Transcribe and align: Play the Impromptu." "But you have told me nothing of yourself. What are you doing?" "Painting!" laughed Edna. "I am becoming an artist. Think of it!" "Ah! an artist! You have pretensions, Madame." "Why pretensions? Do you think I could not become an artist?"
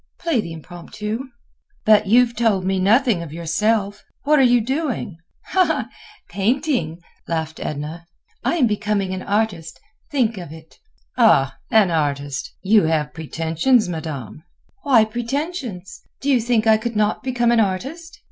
Play 0.19 0.41
the 0.41 0.51
Impromptu." 0.51 1.25
"But 1.85 2.07
you 2.07 2.25
have 2.25 2.35
told 2.35 2.65
me 2.65 2.79
nothing 2.79 3.21
of 3.21 3.31
yourself. 3.31 4.03
What 4.23 4.39
are 4.39 4.41
you 4.41 4.59
doing?" 4.59 5.17
"Painting!" 6.27 7.03
laughed 7.27 7.59
Edna. 7.59 8.07
"I 8.43 8.55
am 8.55 8.65
becoming 8.65 9.13
an 9.13 9.21
artist. 9.21 9.79
Think 10.09 10.39
of 10.39 10.51
it!" 10.51 10.79
"Ah! 11.19 11.55
an 11.69 11.91
artist! 11.91 12.51
You 12.63 12.85
have 12.85 13.13
pretensions, 13.13 13.87
Madame." 13.87 14.41
"Why 14.81 15.05
pretensions? 15.05 16.01
Do 16.19 16.31
you 16.31 16.41
think 16.41 16.65
I 16.65 16.77
could 16.77 16.95
not 16.95 17.21
become 17.21 17.51
an 17.51 17.59
artist?" 17.59 18.17